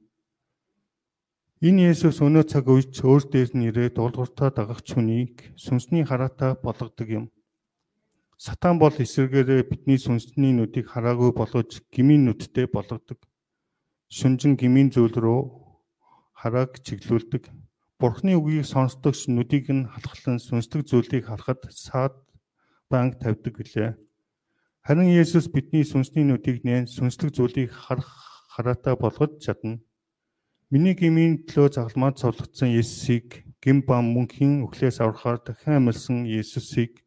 Энэ 1.59 1.91
Есүс 1.91 2.19
өнөө 2.23 2.43
цаг 2.51 2.67
үед 2.67 2.95
өөр 2.99 3.23
дээр 3.31 3.51
нь 3.55 3.67
ирээд 3.67 3.95
дуулууртаа 3.95 4.51
дагагч 4.51 4.95
хүнийг 4.95 5.55
сүнсний 5.55 6.03
хараатай 6.03 6.55
болгодог 6.59 7.07
юм. 7.07 7.25
Сатан 8.39 8.79
бол 8.79 8.95
эсвэргээрээ 8.95 9.67
бидний 9.67 9.99
сүнсний 9.99 10.55
нүдийг 10.55 10.87
хараагүй 10.87 11.35
болгож 11.35 11.83
гмийн 11.91 12.23
нүдтэй 12.23 12.71
болгодог. 12.71 13.19
Шүнжин 14.07 14.55
гмийн 14.55 14.95
зүйл 14.95 15.11
рүү 15.11 15.41
харааг 16.39 16.79
чиглүүлдэг. 16.79 17.51
Бурхны 17.99 18.39
үгийг 18.39 18.63
сонсдог 18.63 19.11
нүдийг 19.27 19.67
нь 19.75 19.91
халахлан 19.91 20.39
сүнслэг 20.39 20.87
зүйлийг 20.87 21.27
харахад 21.27 21.67
саад 21.67 22.15
банк 22.87 23.19
тавьдаг 23.19 23.59
гэлээ. 23.59 23.99
Харин 24.87 25.11
Есүс 25.11 25.51
бидний 25.51 25.83
сүнсний 25.83 26.23
нүдийг 26.23 26.63
нээн 26.63 26.87
сүнслэг 26.87 27.35
зүйлийг 27.35 27.75
харах 27.75 28.07
хараатай 28.55 28.95
болгож 28.95 29.35
чадна. 29.43 29.83
Миний 30.71 30.95
гмийн 30.95 31.43
төлөө 31.43 31.75
загламад 31.75 32.15
цовлогдсон 32.23 32.71
Есүсийг 32.71 33.43
гим 33.59 33.83
ба 33.83 33.99
мөнхийн 33.99 34.63
өхлөөс 34.63 35.03
аврахаар 35.03 35.43
дахин 35.43 35.83
амьсан 35.83 36.23
Есүсийг 36.23 37.03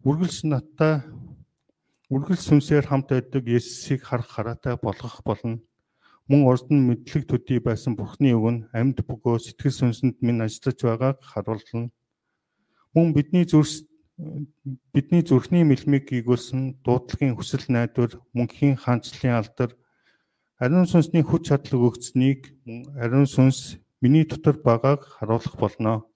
үргэлж 0.00 0.48
надтай 0.48 1.04
үргэлж 2.08 2.40
сүнсээр 2.40 2.88
хамт 2.88 3.12
байдаг 3.12 3.44
Есүсийг 3.44 4.00
харах 4.00 4.32
хараатай 4.32 4.80
болгох 4.80 5.20
болно. 5.20 5.60
Мөн 6.24 6.48
урд 6.48 6.72
нь 6.72 6.88
мэдлэг 6.88 7.28
төдий 7.28 7.60
байсан 7.60 8.00
Бурхны 8.00 8.32
үг 8.32 8.48
нь 8.48 8.64
амьд 8.72 9.04
бөгөө 9.04 9.36
сэтгэл 9.44 9.92
сүнсэнд 9.92 10.16
минь 10.24 10.40
ажиллаж 10.40 10.78
байгааг 10.80 11.18
харуулна. 11.20 11.92
Мөн 12.96 13.12
бидний 13.12 13.44
зүрс 13.44 13.84
бидний 14.96 15.20
зүрхний 15.20 15.68
мэлмиг 15.68 16.08
гүйгүүлсэн 16.08 16.80
дуудлагын 16.80 17.36
хүсэл 17.36 17.68
найдвар 17.68 18.16
мөнхийн 18.32 18.80
хаанчлалын 18.80 19.36
алдар 19.36 19.76
ариун 20.56 20.88
сүнсний 20.88 21.24
хүч 21.24 21.52
чадлыг 21.52 21.92
өгцнийг 21.92 22.56
мөн 22.64 22.88
ариун 22.96 23.28
сүнс 23.28 23.76
миний 24.00 24.24
дотор 24.24 24.56
байгааг 24.64 25.04
харуулах 25.04 25.56
болно. 25.60 26.08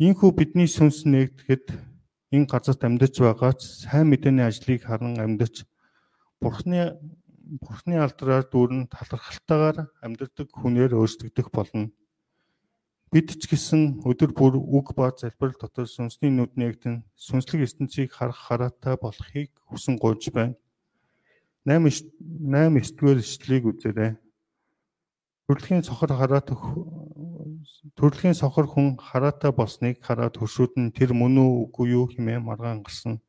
Ийхүү 0.00 0.32
бидний 0.32 0.68
сүнс 0.68 1.04
нэгдэхэд 1.04 1.91
энэ 2.32 2.48
газарт 2.48 2.80
амьдарч 2.88 3.20
байгаач 3.20 3.60
сайн 3.84 4.08
мэдээний 4.08 4.48
ажлыг 4.48 4.80
харан 4.88 5.20
амьдарч 5.20 5.68
Бурхны 6.40 6.96
Бурхны 7.60 8.00
алдраар 8.00 8.48
дүүрэн 8.48 8.88
талархалтайгаар 8.88 9.92
амьдардаг 10.00 10.48
хүнээр 10.48 10.96
өөрчлөгдөх 10.96 11.52
болно. 11.52 11.92
Бид 13.12 13.28
ч 13.36 13.44
гэсэн 13.44 14.00
өдөр 14.08 14.32
бүр 14.32 14.56
үг 14.56 14.96
ба 14.96 15.12
залбирал 15.12 15.60
дотор 15.60 15.84
сүнсний 15.84 16.32
нүд 16.32 16.56
нэгдэн 16.56 17.04
сүнслэг 17.12 17.68
ертөнцийг 17.68 18.08
харах 18.16 18.40
хараатай 18.48 18.96
болохыг 18.96 19.52
хүсэн 19.68 20.00
гуйж 20.00 20.32
байна. 20.32 20.56
8 21.68 22.08
8 22.48 22.80
9 22.80 22.96
дугаар 22.96 23.20
ишлэгийг 23.20 23.68
үзээрэй. 23.68 24.16
Төрөлхийн 25.44 25.84
цохор 25.84 26.16
хараад 26.16 26.48
төрөлхийн 27.96 28.36
сохор 28.38 28.66
хүн 28.70 28.96
хараатай 28.96 29.52
болсныг 29.54 30.02
хараад 30.06 30.34
хөршүүд 30.38 30.72
нь 30.80 30.94
тэр 30.96 31.10
мөн 31.12 31.38
үү 31.44 31.52
үгүй 31.64 31.86
юу 31.98 32.06
хэмээн 32.10 32.46
маргаан 32.46 32.80
гарсан. 32.82 33.20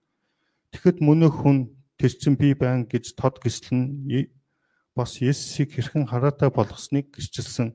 Тэгэхэд 0.71 0.97
мөнөө 1.05 1.31
хүн 1.31 1.57
тэр 2.01 2.11
чин 2.17 2.33
би 2.39 2.53
байн 2.57 2.89
гэж 2.89 3.13
тод 3.19 3.37
гислэн 3.43 3.81
бас 4.95 5.21
Есүсийг 5.21 5.73
хэрхэн 5.73 6.09
хараатай 6.09 6.49
болгосныг 6.49 7.13
гэрчилсэн. 7.13 7.73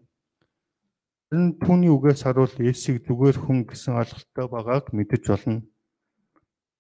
Харин 1.31 1.59
түүний 1.62 1.91
үгээс 1.93 2.23
харуул 2.27 2.55
Есүсийг 2.59 3.07
зүгээр 3.07 3.37
хүн 3.43 3.59
гэсэн 3.67 3.99
ойлголттой 4.00 4.47
байгааг 4.49 4.91
мэдэж 4.95 5.23
болно. 5.29 5.62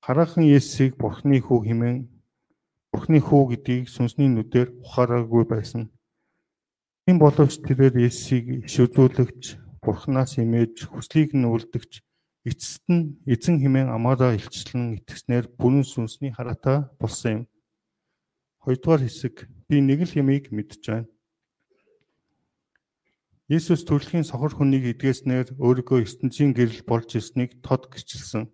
Хараахан 0.02 0.46
Есүсийг 0.46 0.98
Бурхны 0.98 1.38
хүү 1.42 1.58
хэмээн 1.68 1.98
Бурхны 2.92 3.18
хүү 3.20 3.42
гэдгийг 3.54 3.86
сүнсний 3.92 4.30
нүдээр 4.32 4.72
ухаараагүй 4.82 5.44
байсан. 5.44 5.90
Тийм 7.04 7.18
боловч 7.18 7.60
тэрээр 7.60 7.94
Есүсийг 8.08 8.64
иш 8.66 8.74
үзүүлэгч 8.84 9.67
Бурханаас 9.82 10.38
имэж 10.42 10.90
хүслийг 10.90 11.30
нь 11.34 11.46
үлдэгч 11.46 12.02
эцэст 12.48 12.84
нь 12.90 13.18
эзэн 13.26 13.60
химэн 13.62 13.88
амаараа 13.92 14.34
илчлэн 14.34 14.98
итгэснээр 14.98 15.46
бүрэн 15.60 15.84
сүнсний 15.86 16.32
хараатай 16.34 16.88
болсон 17.00 17.30
юм. 17.32 17.42
Хоёрдугаар 18.64 19.02
хэсэг 19.04 19.46
би 19.68 19.76
нэг 19.84 20.08
л 20.08 20.18
ямыг 20.18 20.50
мэдж 20.50 20.82
байна. 20.88 21.08
Есүс 23.48 23.80
төрөлхийн 23.88 24.28
сохор 24.28 24.52
хүнийг 24.52 24.84
эдгээснээр 24.92 25.56
өөрийгөө 25.56 26.04
ертөнцийн 26.04 26.52
гэрэл 26.52 26.84
болж 26.84 27.16
ирснийг 27.16 27.64
тод 27.64 27.88
гэрчилсэн. 27.88 28.44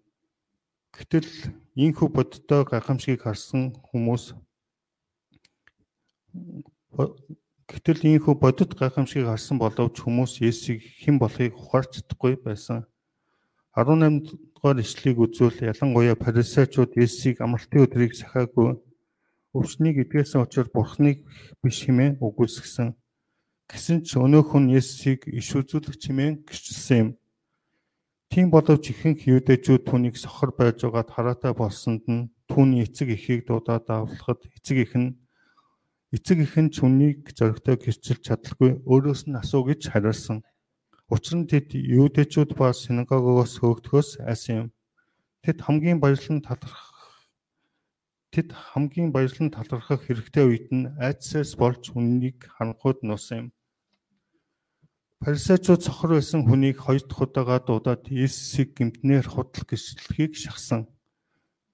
Гэтэл 0.95 1.27
ийхүү 1.75 2.09
бодтой 2.15 2.63
гайхамшигыг 2.63 3.27
харсан 3.27 3.75
хүмүүс 3.91 4.39
Гэтэл 7.65 8.01
ийхүү 8.05 8.35
бодит 8.37 8.77
гайхамшигыг 8.77 9.29
харсан 9.33 9.57
боловч 9.57 9.97
хүмүүс 10.05 10.45
Есүсийг 10.45 10.85
хэн 11.01 11.17
болохыг 11.17 11.57
ухаарч 11.57 11.97
чадахгүй 11.97 12.37
байсан. 12.37 12.85
18 13.73 14.37
дугаар 14.53 14.79
ишлэгийг 14.85 15.19
үзвэл 15.25 15.73
ялангуяа 15.73 16.15
фарисеучуд 16.21 16.93
Есүсийг 16.95 17.41
амралтын 17.41 17.89
өдрийг 17.89 18.13
сахаагүй 18.13 18.77
өвчнийг 19.57 19.97
эдгээсэн 20.05 20.45
учраас 20.45 20.69
Бурхныг 20.77 21.25
биш 21.65 21.89
хэмээн 21.89 22.21
үгүйсгсэн. 22.21 22.93
Гэсэн 23.71 24.05
ч 24.05 24.21
өнөөх 24.21 24.53
нь 24.61 24.77
Есүсийг 24.77 25.25
иш 25.33 25.49
үзүүлэх 25.57 25.97
чимээн 25.97 26.45
гэрчилсэн 26.45 26.99
юм. 27.01 27.09
Тийм 28.29 28.53
боловч 28.53 28.93
ихэнх 28.93 29.25
юудэжүүд 29.25 29.89
түүнийг 29.89 30.21
сохор 30.21 30.53
байж 30.53 30.85
байгаад 30.85 31.09
хараатай 31.11 31.53
болсонд 31.57 32.05
нь 32.13 32.29
түүний 32.51 32.85
эцэг 32.85 33.09
эхийг 33.15 33.49
дуудаад 33.49 33.89
давлахад 33.89 34.43
эцэг 34.59 34.85
эх 34.85 34.93
нь 35.01 35.17
Эцэг 36.15 36.47
эх 36.47 36.55
нь 36.63 36.71
чүнийг 36.71 37.35
зоригтой 37.35 37.75
гэрчилж 37.75 38.23
чадалгүй 38.23 38.87
өөрөөс 38.87 39.27
нь 39.27 39.35
асуу 39.35 39.67
гэж 39.67 39.91
хариулсан. 39.91 40.47
Учир 41.11 41.43
нь 41.43 41.51
тэд 41.51 41.75
юудэчүүд 41.75 42.55
ба 42.55 42.71
синагогоос 42.71 43.59
хөөгдөхөөс 43.59 44.23
айсан 44.23 44.55
юм. 44.55 44.69
Тэд 45.43 45.59
хамгийн 45.67 45.99
баярлан 45.99 46.39
талархах 46.39 46.95
тэд 48.31 48.55
хамгийн 48.55 49.11
баярлан 49.11 49.51
талархах 49.51 50.07
хэрэгтэй 50.07 50.45
үед 50.47 50.69
нь 50.71 50.87
айдсаас 51.03 51.59
болж 51.59 51.91
үннийг 51.99 52.47
хангахуд 52.47 53.03
нуусан 53.03 53.37
юм. 53.43 53.49
Фарисеучуд 55.19 55.83
сохор 55.83 56.15
байсан 56.15 56.47
хүнийг 56.47 56.79
хоёр 56.79 57.03
дахь 57.03 57.27
удаага 57.27 57.59
дуудаад 57.59 58.07
Иесийг 58.07 58.79
гимтнээр 58.79 59.27
худлах 59.27 59.67
гэрчлэхийг 59.67 60.39
шахсан. 60.39 60.87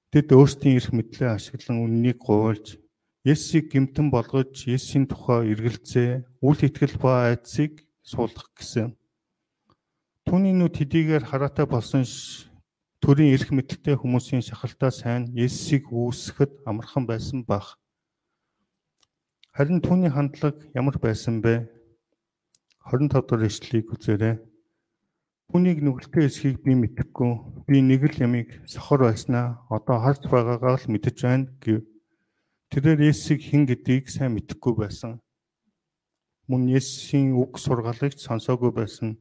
Тэд 0.09 0.33
өөрсдийн 0.33 0.81
эрх 0.81 0.97
мэдлээ 0.97 1.29
ашиглан 1.37 1.85
үннийг 1.85 2.25
гуйлж 2.25 2.80
Есүсийг 3.21 3.69
гимтэн 3.69 4.09
болгож 4.09 4.65
Есүсийн 4.65 5.05
тухай 5.05 5.53
эргэлзээ, 5.53 6.25
үл 6.41 6.57
итгэл 6.57 6.97
ба 6.97 7.29
айдсыг 7.29 7.85
суулгах 8.01 8.49
гэсэн. 8.57 8.97
Түүний 10.25 10.57
нүд 10.57 10.81
хэдийгээр 10.81 11.29
хараатай 11.29 11.69
болсон 11.69 12.09
төрийн 13.05 13.37
эрх 13.37 13.53
мэдэлтэй 13.53 14.01
хүмүүсийн 14.01 14.41
шахалтаа 14.41 14.89
сайн 14.89 15.29
Есүсийг 15.37 15.93
үүсгэхэд 15.93 16.65
амархан 16.65 17.05
байсан 17.05 17.45
баг. 17.45 17.77
Харин 19.53 19.85
түүний 19.85 20.09
хандлага 20.09 20.57
ямар 20.73 20.97
байсан 20.97 21.45
бэ? 21.45 21.69
25 22.89 23.21
дахь 23.29 23.45
эшлэлийг 23.45 23.93
үзээрэй. 23.93 24.35
Түүнийг 25.53 25.85
нүгэлтэй 25.85 26.25
эсхийг 26.25 26.65
би 26.65 26.73
мэдэхгүй. 26.73 27.33
Би 27.69 27.85
нэг 27.85 28.09
л 28.09 28.17
ямиг 28.25 28.49
сохор 28.65 29.05
байснаа 29.05 29.61
одоо 29.69 30.01
харж 30.01 30.25
байгаагаа 30.25 30.81
л 30.81 30.89
мэдэж 30.89 31.17
байна 31.21 31.53
гэв. 31.61 31.85
Тэрээр 32.71 33.11
Есүсийг 33.11 33.43
хэн 33.43 33.67
гэдгийг 33.67 34.07
сайн 34.15 34.39
мэдэхгүй 34.39 34.75
байсан. 34.79 35.19
Мөн 36.47 36.71
Есүсийн 36.71 37.35
үг 37.35 37.59
сургаалыг 37.59 38.15
сонсоогүй 38.15 38.71
байсан. 38.71 39.19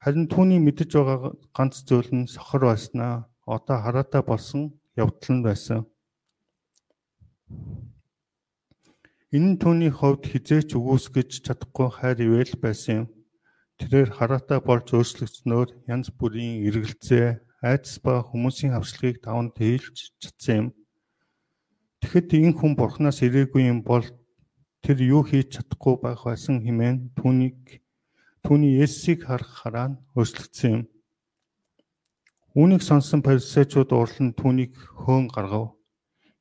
Харин 0.00 0.24
түүний 0.24 0.56
мэдэж 0.56 0.96
байгаа 0.96 1.36
ганц 1.52 1.84
зүйл 1.84 2.08
нь 2.16 2.32
сохор 2.32 2.72
байснаа 2.72 3.28
одоо 3.44 3.76
хараатай 3.76 4.24
болсон 4.24 4.72
явдал 4.96 5.32
нь 5.36 5.44
байсан. 5.44 5.84
Энэ 9.36 9.48
нь 9.52 9.60
түүний 9.60 9.92
хувьд 9.92 10.24
хизээч 10.32 10.72
үгүйсгэж 10.72 11.44
чадахгүй 11.44 11.88
хайр 11.92 12.24
ивэл 12.24 12.56
байсан 12.56 13.04
юм. 13.04 13.06
Тэрээр 13.76 14.16
хараатай 14.16 14.60
болж 14.64 14.88
өөрчлөгдснөөр 14.96 15.68
янз 15.92 16.08
бүрийн 16.08 16.64
эргэлзээ, 16.68 17.36
айдас 17.60 18.00
ба 18.00 18.24
хүмүүсийн 18.24 18.72
хавслагыг 18.72 19.20
даван 19.20 19.52
тээлж 19.52 20.16
чадсан 20.16 20.56
юм. 20.56 20.68
Тэгэхэд 22.02 22.28
энэ 22.34 22.56
хүн 22.58 22.72
бурхнаас 22.74 23.22
ирээгүй 23.22 23.70
юм 23.70 23.86
бол 23.86 24.04
тэр 24.82 24.98
юу 25.06 25.22
хийж 25.22 25.54
чадахгүй 25.54 25.94
байх 26.02 26.26
байсан 26.26 26.58
хэмээн 26.66 27.14
түүнийг 27.14 27.82
Түүний 28.42 28.82
Есүсийг 28.82 29.20
харах 29.30 29.52
хараа 29.62 29.86
нь 29.94 30.00
өөрчлөгдсөн 30.18 30.70
юм. 30.74 30.82
Үүнийг 32.58 32.82
сонсон 32.82 33.22
фарисеучуд 33.22 33.94
уурлан 33.94 34.34
түүнийг 34.34 34.74
хөөн 34.98 35.30
гаргав. 35.30 35.78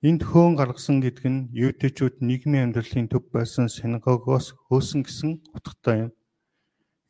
Энд 0.01 0.25
хөөн 0.25 0.58
гаргасан 0.58 0.98
гэдэг 1.06 1.25
нь 1.30 1.46
юутэйчүүд 1.53 2.25
нийгмийн 2.25 2.74
амьдралын 2.74 3.06
төв 3.06 3.30
байсан 3.30 3.70
синагогоос 3.70 4.58
хөөсөн 4.65 5.06
гэсэн 5.06 5.32
утгатай 5.53 5.98
юм. 6.10 6.12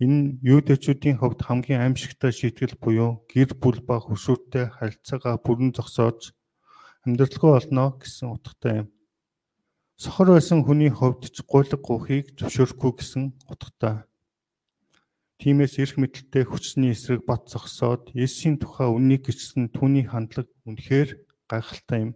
Энэ 0.03 0.43
юутэйчүүдийн 0.43 1.17
хувьд 1.23 1.39
хамгийн 1.47 1.79
аимшигтай 1.87 2.35
шийтгэл 2.35 2.75
буюу 2.83 3.23
гэр 3.31 3.55
бүл 3.63 3.79
ба 3.87 3.95
хөшүүртэй 4.03 4.75
харилцаагаа 4.75 5.39
бүрэн 5.39 5.71
зогсоож 5.71 6.35
амьдралгүй 7.05 7.51
болно 7.57 7.97
гэсэн 7.97 8.29
утгатай 8.29 8.85
юм. 8.85 8.87
Сохор 9.97 10.37
байсан 10.37 10.61
хүний 10.61 10.93
хувьд 10.93 11.33
ч 11.33 11.41
гулэг 11.41 11.81
гуухийг 11.81 12.37
зөвшөөрөхгүй 12.37 12.91
гэсэн 12.97 13.23
утгатай. 13.49 14.05
Тиймээс 15.41 15.81
эрх 15.81 15.97
мэдлэлтэй 15.97 16.45
хүчний 16.45 16.93
эсрэг 16.93 17.25
бат 17.25 17.49
зогсоод 17.49 18.13
Есүсийн 18.13 18.61
тухай 18.61 18.85
үннийг 18.85 19.25
гиссэн 19.25 19.73
түүний 19.73 20.05
хандлага 20.05 20.53
үнэхээр 20.69 21.09
гайхалтай 21.49 21.99
юм. 22.05 22.11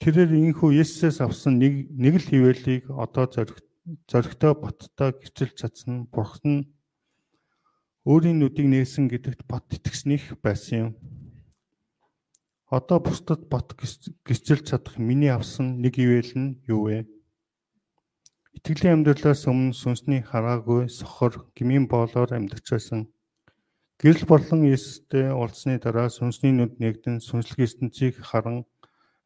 Тэрээр 0.00 0.32
энхүү 0.48 0.80
Есүсээс 0.80 1.20
авсан 1.20 1.60
нэг 1.60 1.92
нэг 1.92 2.24
л 2.24 2.28
хിവэлийг 2.32 2.88
одоо 2.88 3.28
зориг 3.28 3.60
зоригтой 4.08 4.52
боттой 4.56 5.12
гэрчилж 5.12 5.52
чадсан 5.60 6.08
Бурхан 6.08 6.72
өөрийн 8.08 8.40
нүдийг 8.40 8.68
нээсэн 8.72 9.12
гэдэгт 9.12 9.44
бат 9.44 9.68
итгэснийх 9.68 10.40
байсан 10.40 10.76
юм 10.80 10.90
Одоо 12.68 13.00
бусдад 13.00 13.48
бат 13.48 13.72
гिचэлж 14.28 14.68
чадах 14.68 15.00
миний 15.00 15.32
авсан 15.32 15.80
нэг 15.80 15.96
ивэл 15.96 16.32
нь 16.36 16.60
юу 16.68 16.92
вэ? 16.92 17.08
Итгэлийн 18.52 19.00
амьдралаас 19.00 19.48
өмнө 19.48 19.72
сүнсний 19.72 20.20
хараагүй 20.20 20.92
сохор 20.92 21.48
гмийн 21.56 21.88
боолоор 21.88 22.28
амьдарч 22.28 22.68
байсан. 22.68 23.08
Гэрэл 23.96 24.28
болон 24.28 24.68
Есүстэй 24.68 25.32
уулзсны 25.32 25.80
дараа 25.80 26.12
сүнсний 26.12 26.52
нүд 26.52 26.76
нэгдэн 26.76 27.24
сүнслэг 27.24 27.64
ертөнцийг 27.64 28.20
харан 28.20 28.68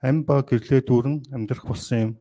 ам 0.07 0.23
ба 0.23 0.47
гэрлээ 0.47 0.87
дүүрэн 0.87 1.35
амьдрах 1.35 1.67
болсон 1.67 1.99
юм. 1.99 2.13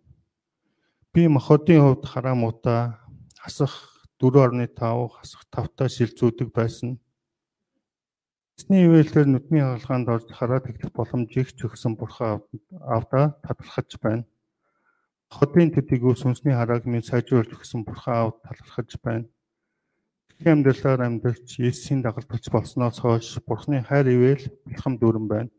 Би 1.14 1.30
махотын 1.30 1.86
хувьд 1.86 2.04
хараа 2.10 2.34
муута 2.34 2.98
хасах 3.38 3.74
4.5 4.18 4.74
хасах 5.22 5.42
5 5.54 5.78
та 5.78 5.86
шилзүүдэг 5.86 6.50
байсан. 6.50 6.98
Эсний 8.62 8.86
ивэлээр 8.86 9.26
нүдний 9.26 9.66
хаалгаанд 9.66 10.08
орж 10.14 10.28
хараа 10.38 10.62
тэгдэх 10.62 10.94
боломжийг 10.94 11.50
ч 11.58 11.66
өгсөн 11.66 11.98
бурхан 11.98 12.46
авда 12.78 13.34
талархаж 13.42 13.98
байна. 13.98 14.30
Хотын 15.34 15.74
төдийгүй 15.74 16.14
сүнсний 16.14 16.54
харааг 16.54 16.86
минь 16.86 17.02
сайжруулж 17.02 17.50
өгсөн 17.58 17.82
бурхан 17.82 18.14
аав 18.22 18.38
талархаж 18.46 19.02
байна. 19.02 19.26
Дэлхийн 20.30 20.62
амьдралаар 20.62 21.02
амьдарч 21.10 21.58
Есүсийн 21.58 22.06
дагалдагч 22.06 22.54
болсноос 22.54 23.02
хойш 23.02 23.42
бурхны 23.50 23.82
хайр 23.82 24.14
ивэл 24.14 24.46
бэлхэм 24.70 24.94
дүүрэн 25.02 25.26
байна. 25.26 25.50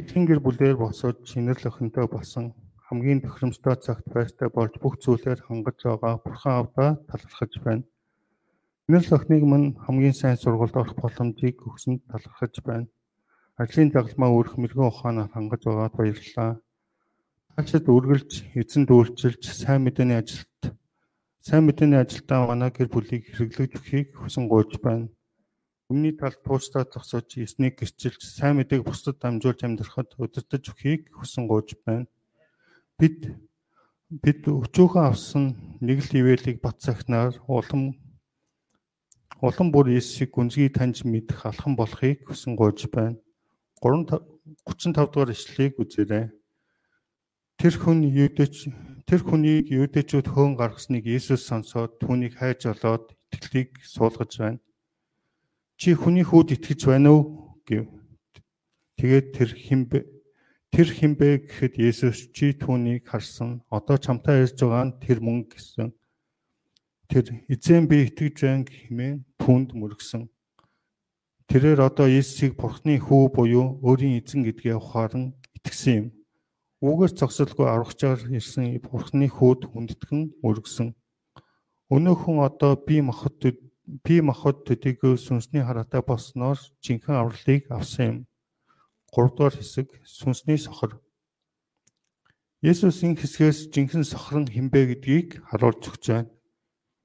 Эдгээр 0.00 0.24
гэр 0.24 0.40
бүлээр 0.40 0.76
босоод 0.80 1.28
шинэрл 1.28 1.68
охинтой 1.68 2.08
болсон 2.08 2.56
хамгийн 2.88 3.20
тохиромжтой 3.20 3.76
цагт 3.84 4.08
байртай 4.08 4.48
болж 4.48 4.80
бүх 4.80 4.96
зүйлээр 4.96 5.44
хангаж 5.44 5.76
байгаа 5.84 6.24
бурхан 6.24 6.52
аавда 6.56 6.84
талархаж 7.04 7.52
байна. 7.60 7.84
Шинэрл 8.84 9.16
охиныг 9.16 9.44
мань 9.48 9.68
хамгийн 9.84 10.12
сайн 10.12 10.36
сургуульд 10.36 10.76
орох 10.76 10.92
боломжийг 11.00 11.56
өгсөнд 11.64 12.04
талархаж 12.04 12.54
байна. 12.68 12.92
Ажлын 13.56 13.88
дагалмаа 13.88 14.28
өрх 14.36 14.60
мэрэгэн 14.60 14.90
ухаанаар 14.92 15.32
хангаж 15.32 15.62
байгаад 15.64 15.96
баярлалаа. 15.96 16.60
Хаашид 17.56 17.88
үргэлж 17.88 18.32
эзэн 18.60 18.84
дүүлчилж 18.84 19.40
сайн 19.40 19.88
мэдээний 19.88 20.20
ажилд 20.20 20.76
сайн 21.40 21.64
мэдээний 21.64 21.96
ажилдаа 22.04 22.44
манай 22.44 22.68
гэр 22.76 22.92
бүлийг 22.92 23.24
хэрэглэж 23.32 23.72
өгөхийг 23.72 24.08
хүсэн 24.20 24.52
гуйж 24.52 24.76
байна. 24.84 25.08
Өмнөний 25.88 26.12
талд 26.20 26.44
тууштай 26.44 26.84
зогсож 26.84 27.40
эснийг 27.40 27.80
гэрчилж 27.80 28.20
сайн 28.20 28.60
мэдээг 28.60 28.84
бусдад 28.84 29.16
дамжуулж 29.16 29.64
амьдрахад 29.64 30.12
удирдах 30.20 30.60
өгөхийг 30.60 31.08
хүсэн 31.08 31.48
гуйж 31.48 31.72
байна. 31.88 32.04
Бид 33.00 33.32
бид 34.12 34.44
өчөөхөн 34.44 35.08
авсан 35.08 35.44
нэг 35.80 36.04
л 36.04 36.12
ивэлийг 36.20 36.60
бат 36.60 36.84
цагнаар 36.84 37.32
улам 37.48 38.03
улам 39.40 39.72
бүр 39.72 39.90
Есүсийг 39.94 40.30
гүнзгий 40.30 40.70
таньж 40.70 41.02
мэдэх 41.02 41.46
алхам 41.46 41.74
болохыг 41.74 42.26
хүсэн 42.28 42.54
гуйж 42.54 42.86
байна. 42.92 43.18
3 43.82 44.20
35 44.66 45.10
дугаар 45.10 45.30
ишлэлийг 45.32 45.80
үзээрэй. 45.80 46.30
Тэр 47.56 47.74
хүн 47.80 48.04
юудэч 48.04 48.68
тэр 49.08 49.20
хүнийг 49.24 49.68
юудэчүүд 49.72 50.26
хөөн 50.28 50.52
гаргасныг 50.56 51.04
Иесус 51.08 51.44
сонсоод 51.48 52.00
түүнийг 52.00 52.40
хайж 52.40 52.68
олоод 52.68 53.12
итгэлийг 53.32 53.80
суулгаж 53.84 54.32
байна. 54.40 54.60
Чи 55.76 55.92
хүний 55.92 56.24
хүүд 56.24 56.56
итгэж 56.56 56.80
байна 56.88 57.12
уу 57.12 57.22
гэв. 57.68 57.88
Тэгээд 59.00 59.26
тэр 59.32 59.50
химбэ 59.52 60.00
тэр 60.72 60.88
химбэ 60.88 61.28
гэхэд 61.48 61.74
Иесус 61.80 62.32
чи 62.32 62.52
түүнийг 62.52 63.08
харсан. 63.08 63.64
Одоо 63.68 63.96
чамтай 63.96 64.44
ярьж 64.44 64.60
байгаа 64.60 64.84
нь 64.88 64.98
тэр 65.00 65.18
мөн 65.20 65.48
гэсэн. 65.48 65.92
Тэр 67.14 67.30
эзэн 67.46 67.86
би 67.86 68.10
итгэж 68.10 68.42
байна 68.42 68.66
хэмээн 68.66 69.22
түүнд 69.38 69.78
мөргсөн. 69.78 70.26
Тэрээр 71.46 71.86
одоо 71.86 72.10
Иесусыг 72.10 72.58
Бурхны 72.58 72.98
хүү 72.98 73.30
буюу 73.30 73.78
өөрийн 73.86 74.18
эзэн 74.18 74.42
гэдгээ 74.42 74.74
ухаан 74.74 75.38
итгэсэн 75.54 75.94
юм. 75.94 76.06
Үгээр 76.82 77.14
цогцолгүй 77.14 77.70
аврагчаар 77.70 78.18
ирсэн 78.34 78.82
Бурхны 78.82 79.30
хүүд 79.30 79.70
хүндэтгэн 79.70 80.42
өргөсөн. 80.42 80.90
Өнөөхөн 81.94 82.42
одоо 82.42 82.74
би 82.82 82.98
махад 82.98 83.38
би 84.02 84.16
махад 84.18 84.66
төдийгүй 84.66 85.14
сүнсний 85.14 85.62
хараатай 85.62 86.02
болсноор 86.02 86.58
жинхэнэ 86.82 87.14
авралыг 87.14 87.70
авсан 87.70 88.06
юм. 88.10 88.18
3 89.14 89.38
дугаар 89.38 89.54
хэсэг 89.54 90.02
сүнсний 90.02 90.58
сохор. 90.58 90.98
Есүс 92.58 93.06
энэ 93.06 93.22
хэсгээс 93.22 93.70
жинхэнэ 93.70 94.02
сохор 94.02 94.42
нь 94.42 94.50
хинбэ 94.50 94.98
гэдгийг 94.98 95.46
харуулж 95.46 95.94
өгч 95.94 96.06
байна. 96.10 96.33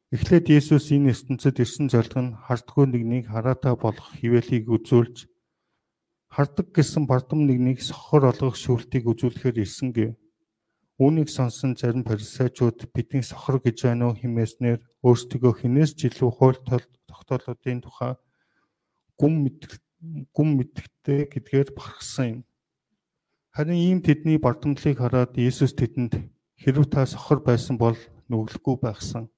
Эхлээд 0.09 0.49
Есүс 0.49 0.89
энэ 0.89 1.13
ертөнцид 1.13 1.61
ирсэн 1.61 1.85
зорилго 1.93 2.21
нь 2.25 2.33
хардггүй 2.33 2.85
нэгнийг 2.89 3.29
хараатай 3.29 3.77
болох 3.77 4.09
хിവэлийг 4.17 4.65
үзүүлж 4.65 5.29
хардаг 6.33 6.67
гэсэн 6.73 7.05
бардам 7.05 7.45
нэгнийг 7.45 7.77
сохор 7.85 8.25
олгох 8.25 8.57
шүүлтийг 8.57 9.05
үзүүлэхээр 9.05 9.61
ирсэн 9.61 9.93
гэв. 9.93 10.17
Үүнийг 10.97 11.29
сонсон 11.29 11.77
зарим 11.77 12.01
фарисеучуд 12.09 12.89
бидний 12.89 13.21
сохор 13.21 13.61
гэж 13.61 13.85
байна 13.85 14.09
уу 14.09 14.17
хэмээснээр 14.17 14.81
өөрсдөө 15.05 15.53
хинээс 15.61 15.93
ч 15.93 16.09
илүү 16.09 16.31
хууль 16.33 16.57
тогтоолуудын 17.05 17.85
тухай 17.85 18.17
гүн 19.13 19.33
мэдэх 19.45 19.77
гүн 20.33 20.49
мэдхтэй 20.57 21.29
гэдгээр 21.29 21.69
бахархсан 21.77 22.25
юм. 22.33 22.39
Харин 23.53 23.77
ийм 23.77 23.99
тэдний 24.01 24.41
бардамлыг 24.41 24.97
хараад 24.97 25.37
Иесус 25.37 25.77
тэдэнд 25.77 26.17
хэрв 26.57 26.89
та 26.89 27.05
сохор 27.05 27.45
байсан 27.45 27.77
бол 27.77 27.97
нүгэлгүй 28.25 28.77
байхсан. 28.81 29.29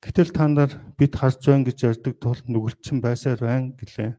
Гэтэл 0.00 0.32
та 0.32 0.48
нар 0.48 0.72
бид 0.96 1.12
харж 1.12 1.44
байна 1.44 1.68
гэж 1.68 1.78
ярьдаг 1.84 2.14
тул 2.16 2.40
нүгэлчин 2.48 3.04
байсаар 3.04 3.40
байна 3.44 3.76
гэлээ. 3.76 4.16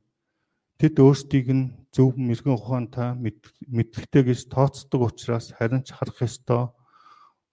Тэд 0.77 0.95
өөрсдийг 1.01 1.47
нь 1.49 1.73
зөв 1.89 2.13
мэрэгэн 2.21 2.53
ухаантай 2.53 3.17
мэдлэгтэй 3.17 4.23
гэж 4.29 4.39
тооцдог 4.53 5.01
учраас 5.09 5.49
харин 5.57 5.81
ч 5.81 5.97
харах 5.97 6.21
ёстой. 6.21 6.69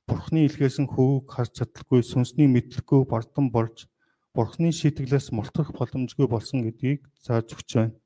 Бурхны 0.04 0.44
илгээс 0.44 0.76
нь 0.76 0.92
хөвөг 0.92 1.24
харж 1.32 1.52
чадалгүй 1.56 2.04
сүнсний 2.04 2.48
мэдлэггүй 2.52 3.08
бардам 3.08 3.48
болж 3.48 3.88
Бурхны 4.36 4.76
шийтгэлээс 4.76 5.32
мултрах 5.32 5.72
боломжгүй 5.72 6.28
болсон 6.28 6.62
гэдгийг 6.68 7.08
зааж 7.24 7.56
өгч 7.56 7.70
байна. 7.80 7.96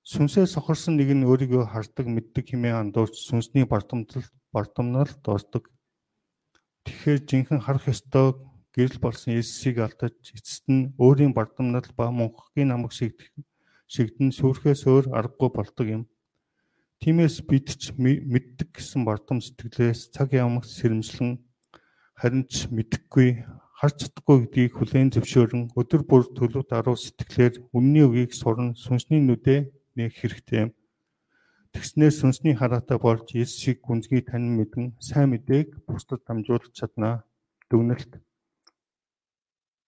Сүнсээ 0.00 0.48
сохорсон 0.48 0.96
нэг 0.96 1.12
нь 1.12 1.28
өөрийгөө 1.28 1.70
хардаг, 1.70 2.08
мэддэг 2.08 2.56
хэмээн 2.56 2.88
андуурч 2.88 3.20
сүнсний 3.20 3.68
бардамтал 3.68 4.24
бардамналд 4.50 5.22
ордог. 5.28 5.68
Тэгэхээр 6.88 7.18
жинхэнэ 7.28 7.62
харах 7.62 7.86
ёстой 7.92 8.34
гэрэл 8.76 9.00
болсон 9.00 9.40
Есүсийг 9.40 9.80
алдаж 9.80 10.14
эцэст 10.36 10.68
нь 10.68 10.92
өөрийн 11.00 11.32
бардамнал 11.32 11.88
ба 11.96 12.12
мөнхгийн 12.12 12.68
намаг 12.68 12.92
шигдэн 12.92 14.30
сүрхээс 14.36 14.84
өөр 14.84 15.16
аргагүй 15.16 15.50
болдог 15.56 15.86
юм. 15.96 16.02
Тиймээс 17.00 17.40
бид 17.48 17.72
ч 17.80 17.96
мэддэг 17.96 18.76
гэсэн 18.76 19.08
бардам 19.08 19.40
сэтгэлээс 19.40 20.12
цаг 20.12 20.36
ямагт 20.36 20.68
сэрэмжлэн 20.68 21.40
харин 22.20 22.44
ч 22.52 22.68
мэдэхгүй 22.72 23.44
харж 23.76 23.96
чадахгүй 24.08 24.36
гэдгийг 24.48 24.72
хүлээн 24.76 25.12
зөвшөөрөн 25.12 25.62
өдөр 25.76 26.02
бүр 26.08 26.24
төлөв 26.32 26.64
даруй 26.68 26.96
сэтгэлээр 26.96 27.54
үнний 27.76 28.04
үгийг 28.08 28.32
сурна 28.32 28.72
сүнсний 28.72 29.20
нүдэ 29.20 29.68
нэг 29.96 30.16
хэрэгтэй. 30.16 30.72
Тэгснээр 31.76 32.14
сүнсний 32.16 32.54
хараатай 32.56 32.96
болж 32.96 33.36
Есүсийг 33.36 33.84
гүнзгий 33.84 34.24
танин 34.24 34.56
мэдэн 34.56 34.96
сайн 34.96 35.36
мэдээг 35.36 35.84
бусдад 35.84 36.24
дамжуулж 36.24 36.72
чаднаа. 36.72 37.28
Дүгнэлт. 37.68 38.16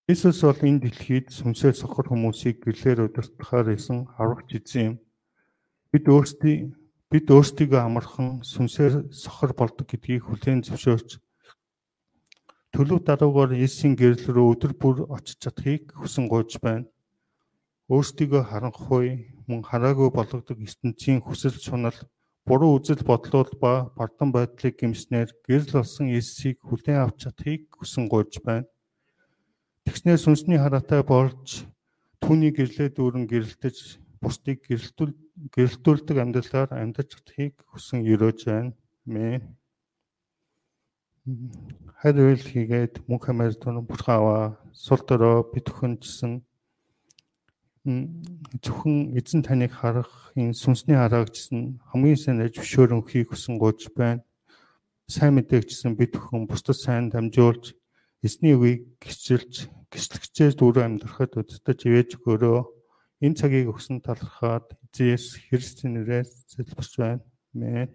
Иесус 0.09 0.41
бол 0.41 0.63
энэ 0.65 0.89
дэлхийд 0.89 1.29
сүнсээр 1.29 1.77
сохор 1.77 2.09
хүмүүсийг 2.09 2.65
гэрлээр 2.65 3.13
удирдахаар 3.13 3.77
исэн 3.77 4.09
аврагч 4.17 4.51
эзэн 4.57 4.83
юм. 4.89 4.95
Бид 5.93 6.05
өөрсдий 6.09 6.73
бид 7.13 7.27
өөрсдийгөө 7.29 7.81
амархан 7.85 8.41
сүнсээр 8.41 9.13
сохор 9.13 9.53
болдог 9.53 9.85
гэдгийг 9.85 10.25
хүлээн 10.25 10.65
зөвшөөрч 10.65 11.21
төлөв 12.73 13.01
даруугаар 13.05 13.53
Есүсийн 13.53 14.01
гэрэл 14.01 14.33
рүү 14.33 14.47
өдөр 14.53 14.73
бүр 14.81 14.97
очиж 15.13 15.37
чадахыг 15.45 15.93
хүсэн 15.97 16.25
гуйж 16.29 16.57
байна 16.65 16.89
өөрсдийгөө 17.89 18.43
харанхуй 18.49 19.33
мөн 19.49 19.61
хараагүй 19.65 20.09
болгодог 20.13 20.57
ертөнцийн 20.61 21.25
хүсэл 21.25 21.57
шунал 21.57 21.97
буруу 22.49 22.77
үзэл 22.77 23.01
бодлууд 23.09 23.57
ба 23.63 23.89
бардам 23.97 24.29
байдлыг 24.33 24.77
гимснээр 24.77 25.33
гэрэл 25.49 25.73
болсон 25.81 26.13
Есүсийг 26.13 26.61
хүлээн 26.61 27.01
авч 27.01 27.17
чадахыг 27.25 27.63
хүсэн 27.77 28.05
гуйж 28.13 28.45
байна. 28.45 28.69
Тэгснээр 29.89 30.21
сүнсний 30.21 30.61
хараатай 30.61 31.01
болж 31.01 31.65
түүний 32.21 32.53
гэрлээ 32.53 32.93
дүүрэн 32.93 33.25
гэрэлтэж 33.25 33.97
бусдыг 34.21 34.61
гэрэлтүүл 34.69 35.17
гэрэлтүүлдэг 35.49 36.17
амьдралаар 36.21 36.77
амьдарч 36.77 37.17
чадахыг 37.17 37.57
хүсэн 37.73 38.05
өрөөж 38.05 38.39
байна. 38.45 38.77
Амен. 39.09 39.57
Хайр 42.05 42.37
хийгээд 42.37 43.09
мөнх 43.09 43.33
хамаар 43.33 43.57
тун 43.57 43.81
бурхан 43.81 44.21
аваа 44.21 44.45
сул 44.77 45.01
дорой 45.09 45.49
бид 45.57 45.73
өхөнжсөн 45.73 46.45
зөвхөн 48.61 49.17
эзэн 49.17 49.41
таныг 49.41 49.73
харах 49.73 50.37
энэ 50.37 50.53
сүнсний 50.53 51.01
хараагчсан 51.01 51.81
хамгийн 51.89 52.21
сайн 52.21 52.45
аж 52.45 52.61
зөвшөөрөн 52.61 53.01
өгөхийг 53.01 53.33
хүсэн 53.33 53.57
гож 53.57 53.89
байна. 53.97 54.21
Сайн 55.09 55.41
мэдээгчсэн 55.41 55.97
бид 55.97 56.13
бүхэн 56.13 56.45
бусдад 56.45 56.77
сайн 56.77 57.09
дамжуулж 57.09 57.73
эзний 58.21 58.53
үгийг 58.53 59.01
гисчилж 59.01 59.73
гислэгчээр 59.93 60.55
дүүрэн 60.57 60.87
амьдрахад 61.01 61.33
удирдах 61.41 61.81
ивэж 61.89 62.21
өгөөрөө 62.21 62.61
энэ 63.25 63.39
цагийг 63.39 63.73
өгсөн 63.73 64.05
талархаад 64.05 64.77
эзэс 64.95 65.41
Христийн 65.49 65.97
нэрээр 65.97 66.29
залбирч 66.29 66.93
байна. 67.01 67.25
Амен. 67.55 67.91